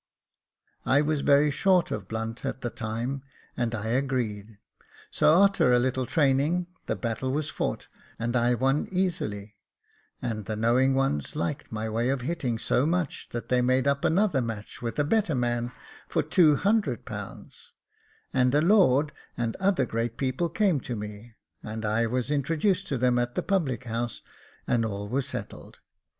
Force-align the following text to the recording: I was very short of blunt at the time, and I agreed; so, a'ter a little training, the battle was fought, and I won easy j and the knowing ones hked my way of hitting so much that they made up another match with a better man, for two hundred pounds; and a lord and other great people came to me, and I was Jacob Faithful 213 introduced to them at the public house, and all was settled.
I 0.83 1.03
was 1.03 1.21
very 1.21 1.51
short 1.51 1.91
of 1.91 2.07
blunt 2.07 2.43
at 2.43 2.61
the 2.61 2.71
time, 2.71 3.21
and 3.55 3.75
I 3.75 3.89
agreed; 3.89 4.57
so, 5.11 5.43
a'ter 5.43 5.71
a 5.73 5.77
little 5.77 6.07
training, 6.07 6.65
the 6.87 6.95
battle 6.95 7.29
was 7.31 7.51
fought, 7.51 7.87
and 8.17 8.35
I 8.35 8.55
won 8.55 8.87
easy 8.91 9.27
j 9.29 9.53
and 10.19 10.45
the 10.45 10.55
knowing 10.55 10.95
ones 10.95 11.33
hked 11.33 11.71
my 11.71 11.87
way 11.87 12.09
of 12.09 12.21
hitting 12.21 12.57
so 12.57 12.87
much 12.87 13.29
that 13.31 13.49
they 13.49 13.61
made 13.61 13.85
up 13.85 14.03
another 14.03 14.41
match 14.41 14.81
with 14.81 14.97
a 14.97 15.03
better 15.03 15.35
man, 15.35 15.71
for 16.07 16.23
two 16.23 16.55
hundred 16.55 17.05
pounds; 17.05 17.71
and 18.33 18.55
a 18.55 18.61
lord 18.61 19.11
and 19.37 19.55
other 19.57 19.85
great 19.85 20.17
people 20.17 20.49
came 20.49 20.79
to 20.79 20.95
me, 20.95 21.33
and 21.61 21.85
I 21.85 22.07
was 22.07 22.29
Jacob 22.29 22.47
Faithful 22.47 22.61
213 22.87 22.87
introduced 22.87 22.87
to 22.87 22.97
them 22.97 23.19
at 23.19 23.35
the 23.35 23.43
public 23.43 23.83
house, 23.83 24.23
and 24.65 24.83
all 24.83 25.07
was 25.07 25.27
settled. 25.27 25.77